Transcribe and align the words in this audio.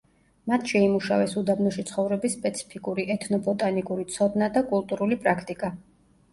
მათ 0.51 0.63
შეიმუშავეს 0.69 1.35
უდაბნოში 1.41 1.85
ცხოვრების 1.91 2.37
სპეციფიკური 2.39 3.07
ეთნობოტანიკური 3.19 4.09
ცოდნა 4.17 4.51
და 4.59 4.67
კულტურული 4.75 5.23
პრაქტიკა. 5.25 5.75